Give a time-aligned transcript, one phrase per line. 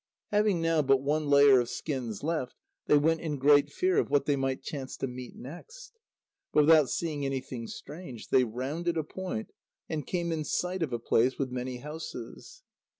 [0.31, 2.55] Having now but one layer of skins left,
[2.87, 5.99] they went in great fear of what they might chance to meet next.
[6.51, 9.51] But without seeing anything strange, they rounded a point,
[9.87, 12.63] and came in sight of a place with many houses.